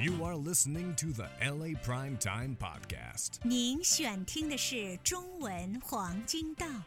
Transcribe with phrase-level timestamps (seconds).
[0.00, 3.38] You are listening to the LA Prime Time Podcast.
[3.42, 6.84] 您选听的是中文黄金档。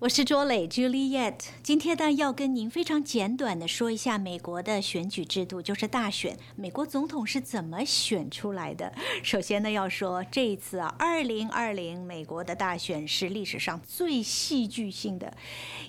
[0.00, 8.94] 我是卓磊 Juliet，今天呢要跟您非常简短的说一下美国的选举制度，就是大选，美国总统是怎么选出来的。
[9.24, 15.36] 首先呢要说这一次啊，二零二零美国的大选是历史上最戏剧性的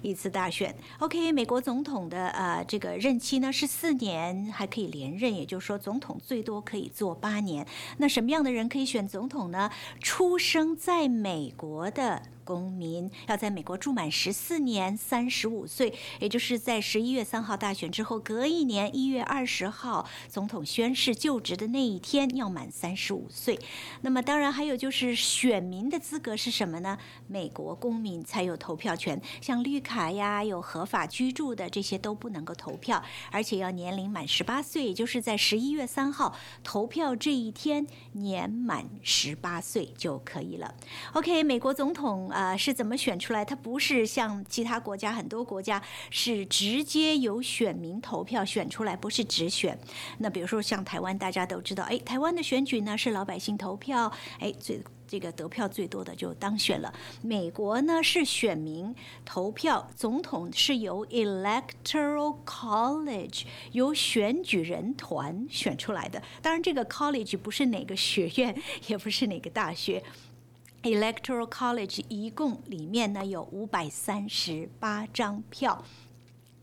[0.02, 0.76] 一次大选。
[0.98, 7.64] OK，美国总统的呃这个任期呢是四年，还可以连任，也就是说总统最多可以做八年。
[8.00, 9.70] 那什么样的人可以选总统呢？
[10.02, 12.24] 出生在美国的。
[12.50, 23.60] 公民要在美国住满十四年，三十五岁，也就是在十一月三号大选之后，隔一年一月二十号总统宣誓就职的那一天要满三十五岁。
[24.02, 26.98] 那么，当然还有就是选民的资格是什么呢？
[27.28, 40.74] 美国公民才有投票权，像绿卡呀、有合法居住的这些都不能够投票，而且要年龄满十八岁，也就是在十一月三号投票这一天年满十八岁就可以了。
[41.14, 42.28] OK，美国总统。
[42.39, 43.44] 啊，啊是怎么选出来？
[43.44, 49.78] 它不是像其他国家，很多国家是直接由选民投票选出来，不是直选。
[50.20, 56.94] 那比如说像台湾，大家都知道，哎，台湾的选举呢是老百姓投票，哎，最这个得票最多的就当选了。
[57.24, 58.96] 美国呢是选民
[59.26, 66.22] 投票，总统是由 Electoral College 由选举人团选出来的。
[66.42, 68.56] 当然，这个 College 不是哪个学院，
[68.88, 70.04] 也不是哪个大学。
[70.84, 75.84] Electoral College 一共里面呢有五百三十八张票，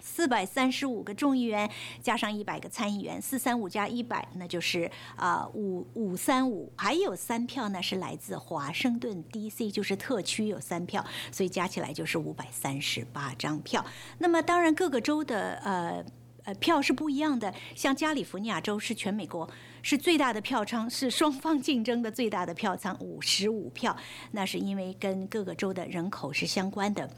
[0.01, 1.71] 四百三十五个众议员
[2.03, 13.85] 加上一百个参议员，四三五加一百，那就是啊五五三五，还有三票呢是来自华盛顿 DC，就是特区有三票，所以加起来就是五百三十八张票。
[14.19, 16.05] 那么当然各个州的呃。
[16.47, 17.53] 呃，票是不一样的。
[17.75, 19.49] 像加利福尼亚州是全美国
[19.83, 23.95] 是最大的票仓，是双方竞争的最大的票仓，五十五票。
[24.31, 27.11] 那是因为跟各个州的人口是相关的。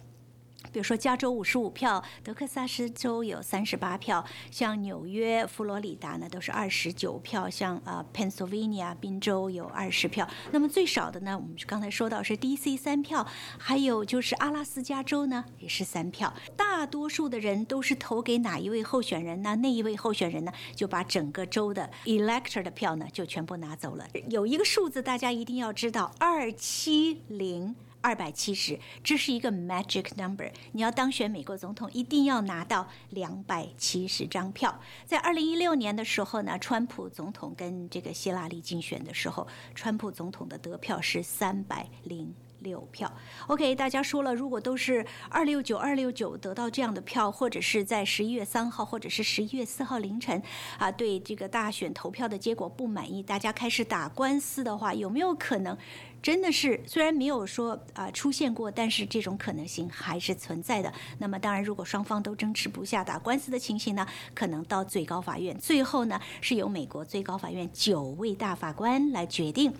[0.72, 10.28] 比如说，加州五十五票，德克萨斯州有三十八票，像纽约、佛罗里达呢都是二十九票，像啊，Pennsylvania 宾州有二十票。
[10.52, 13.26] 那么最少的呢，我们刚才说到是 DC 三票，
[13.58, 16.32] 还有就是阿拉斯加州呢也是三票。
[16.56, 19.56] 大多数的人都是投给哪一位候选人呢？
[19.56, 24.06] 那一位候选人呢就把整个州的 elector 的票呢就全部拿走了。
[24.28, 27.74] 有一个数字大家一定要知道，二七零。
[28.00, 30.50] 二百七十，这是一个 magic number。
[30.72, 34.80] 你要当选美国总统，一定要拿到两百七十张票。
[35.04, 42.34] 在二零一六年的时候呢，川普总统跟这个希拉里竞选的时候，川普总统的得票是三百零。
[42.60, 43.08] 六票
[43.46, 50.42] ，OK，大家说了，如果都是二六九二六九得到这样的票，或者是在十一月三号或者是十一月四号凌晨
[50.76, 55.78] 啊，对这个大选投票的结果不满意，大家开始打官司的话，有没有可能
[56.20, 60.92] 真的是虽然没有说啊出现过，但是这种可能性还是存在的。
[61.18, 69.72] 那么当然，如果双方都争执不下，打官司的情形呢，可能到最高法院，最后呢是由美国最高法院九位大法官来决定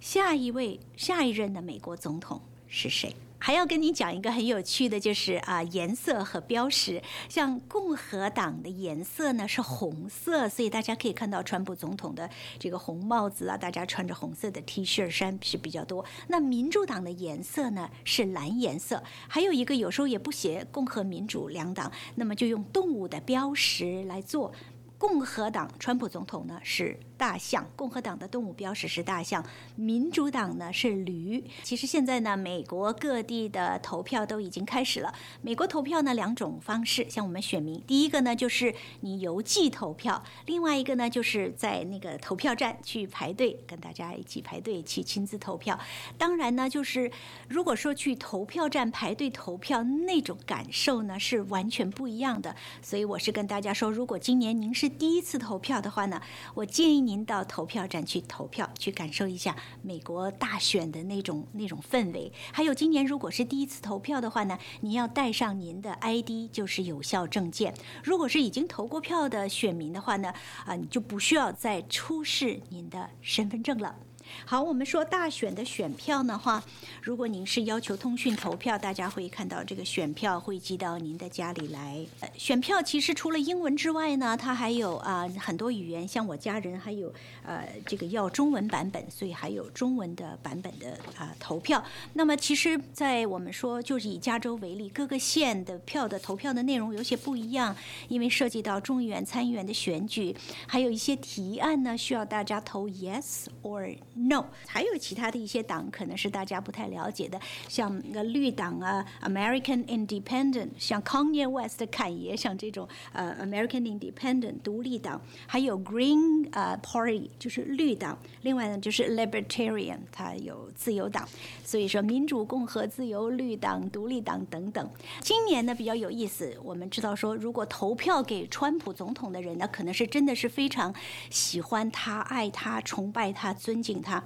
[0.00, 2.40] 下一位下一任的美国总统。
[2.68, 3.14] 是谁？
[3.38, 7.02] 还要跟你讲一个很有趣的，就是啊，颜色和标识。
[7.28, 16.04] 像共和党的颜色呢是红色，所以大家可以看到川普总统的这个红帽子啊，大家穿着红色的 T 恤衫是比较多。
[16.28, 24.52] 那民主党的颜色呢是蓝颜色，还有一个有时候也不写共和民主两党，那么就用动物的标识来做。
[24.98, 26.98] 共和党川普总统呢是。
[27.18, 29.42] 大象，共和党的动物标识是大象，
[29.74, 31.42] 民主党呢是驴。
[31.62, 35.14] 其实现在呢，美国各地的投票都已经开始了。
[35.40, 45.80] 美国投票呢两种方式，像我们选民，第一个呢就是你邮寄投票，另外一个呢就是在那个投票站去排队，跟大家一起排队去亲自投票。
[46.18, 47.10] 当然呢，就是
[47.48, 52.54] 如果说去投票站排队投票，那种感受呢是完全不一样的。
[52.82, 56.20] 所以我是跟大家说，如果今年您是第一次投票的话呢，
[56.52, 57.06] 我建议。
[57.06, 62.32] 您到投票站去投票，去感受一下美国大选的那种那种氛围。
[62.50, 67.72] 还有，今年如果是第一次投票的话呢，您要带上您的 ID，就是有效证件。
[68.02, 70.32] 如果是已经投过票的选民的话呢，
[70.64, 73.94] 啊，你就不需要再出示您的身份证了。
[74.44, 76.62] 好，我们说大选的选票的话，
[77.02, 82.04] 如果您是要求通讯投票，大家会看到这个选票会寄到您的家里来。
[82.20, 87.12] 呃，选票其实除了英文之外呢，它还有啊很多语言，像我家人还有
[87.44, 91.82] 呃这个要中文版本，所以还有中文的版本的啊投票。
[92.12, 97.74] 那么其实，在我们说就是以加州为例，各个县的票的投票的内容有些不一样，
[98.08, 100.34] 因为涉及到众议员、参议员的选举，
[100.66, 103.96] 还有一些提案呢需要大家投 yes or
[104.28, 104.44] no。
[104.66, 121.28] 还有其他的一些党可能是大家不太了解的，像个绿党啊，American Independent，像 Kanye West 的侃爷，像这种呃 American Independent 独立党，还有 Green 呃 Party 就是绿党，另外呢就是 Libertarian，它有自由党，
[121.64, 124.90] 所以说民主、共和、自由、绿党、独立党等等。
[125.20, 130.94] 今年呢比较有意思，我们知道说，如果投票给川普总统的人呢，可能是真的是非常
[131.30, 134.05] 喜欢他、爱他、崇拜他、尊敬他。
[134.06, 134.22] 他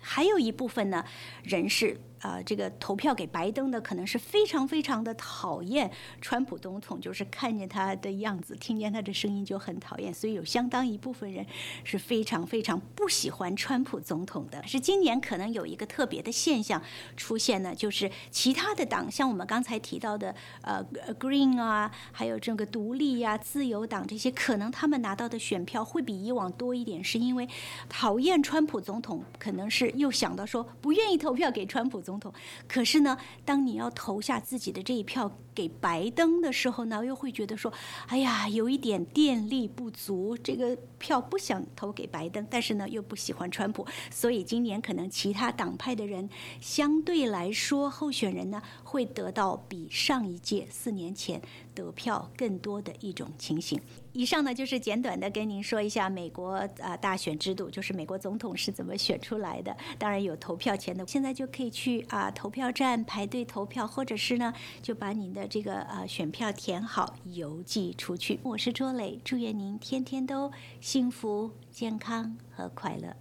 [0.00, 1.04] 还有一部分呢，
[1.42, 1.98] 人是。
[2.20, 5.90] 啊，这个投票给拜登的可能是非常非常的讨厌
[6.20, 11.46] 川普总统，就是看见他的样子，听见他的声音就很讨厌，所以有相当一部分人
[11.82, 14.62] 是非常非常不喜欢川普总统的。
[14.66, 16.82] 是今年可能有一个特别的现象
[17.16, 20.84] 出现呢，就是其他的党，像我们刚才提到的呃
[21.18, 27.48] Green 啊，还有这个独立呀、自由党这些，可能他们拿到的选票会比以往多一点，是因为
[27.88, 32.09] 讨厌川普总统，可能是又想到说不愿意投票给川普总。
[32.10, 32.32] 总统，
[32.66, 37.72] 可是呢，当你要投下自己的这一票给白登的时候呢，又会觉得说，
[38.08, 46.28] 哎呀，有一点电力不足，这个票不想投给白登，但是呢，又不喜欢川普，所以今年可能其他党派的人
[46.60, 51.40] 相对来说，候选人呢会得到比上一届四年前
[51.80, 53.80] 得票更多的一种情形。
[54.12, 59.74] 以上呢就是简短的跟您说一下美国啊大选制度，就是美国总统是怎么选出来的。
[59.98, 68.38] 当然有投票权的，现在就可以去啊投票站排队投票，或者是呢就把您的这个呃选票填好邮寄出去。
[68.42, 73.16] 我是卓磊，祝愿您天天都幸福、健康和快乐。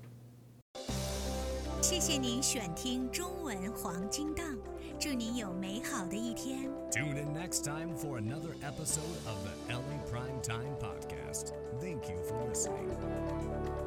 [1.81, 4.45] 谢谢您选听中文黄金档。
[5.00, 6.69] 祝您有美好的一天。
[6.92, 11.54] Tune in next time for another episode of the LA Prime Time Podcast.
[11.80, 13.79] Thank you for listening.